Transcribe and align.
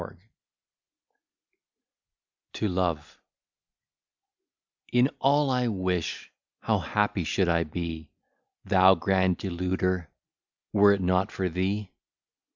B._] 0.01 0.17
TO 2.53 2.67
LOVE 2.67 3.21
In 4.91 5.11
all 5.19 5.51
I 5.51 5.67
wish, 5.67 6.31
how 6.61 6.79
happy 6.79 7.23
should 7.23 7.47
I 7.47 7.63
be, 7.63 8.09
Thou 8.65 8.95
grand 8.95 9.37
Deluder, 9.37 10.09
were 10.73 10.91
it 10.93 11.01
not 11.01 11.31
for 11.31 11.49
thee! 11.49 11.91